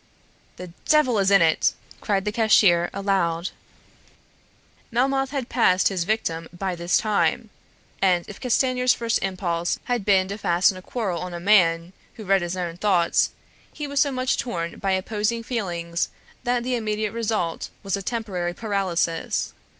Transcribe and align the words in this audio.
"The 0.55 0.69
devil 0.87 1.19
is 1.19 1.29
in 1.29 1.43
it!" 1.43 1.75
cried 1.99 2.25
the 2.25 2.31
cashier 2.31 2.89
aloud. 2.91 3.49
Melmoth 4.91 5.29
had 5.29 5.47
passed 5.47 5.89
his 5.89 6.05
victim 6.05 6.49
by 6.51 6.73
this 6.73 6.97
time; 6.97 7.51
and 8.01 8.27
if 8.27 8.39
Castanier's 8.41 8.95
first 8.95 9.19
impulse 9.21 9.77
had 9.83 10.03
been 10.03 10.27
to 10.29 10.39
fasten 10.39 10.75
a 10.75 10.81
quarrel 10.81 11.21
on 11.21 11.35
a 11.35 11.39
man 11.39 11.93
who 12.15 12.25
read 12.25 12.41
his 12.41 12.57
own 12.57 12.77
thoughts, 12.77 13.29
he 13.71 13.85
was 13.85 13.99
so 13.99 14.11
much 14.11 14.37
torn 14.37 14.79
by 14.79 14.93
opposing 14.93 15.43
feelings 15.43 16.09
that 16.45 16.63
the 16.63 16.73
immediate 16.75 17.11
result 17.11 17.69
was 17.83 17.95
a 17.95 18.01
temporary 18.01 18.55
paralysis. 18.55 19.53